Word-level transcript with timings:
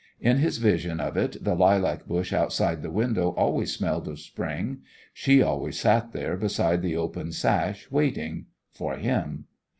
In 0.19 0.37
his 0.39 0.57
vision 0.57 0.99
of 0.99 1.15
it 1.15 1.43
the 1.43 1.53
lilac 1.53 2.07
bush 2.07 2.33
outside 2.33 2.81
the 2.81 2.89
window 2.89 3.35
always 3.37 3.71
smelled 3.71 4.07
of 4.07 4.19
spring; 4.19 4.79
she 5.13 5.43
always 5.43 5.79
sat 5.79 6.11
there 6.11 6.35
beside 6.37 6.81
the 6.81 6.97
open 6.97 7.31
sash, 7.31 7.87
waiting 7.91 8.47
for 8.71 8.95
him. 8.97 9.45